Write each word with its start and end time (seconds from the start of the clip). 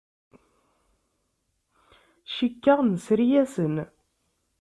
Cikkeɣ 2.33 2.79
nesri-asen. 2.83 3.75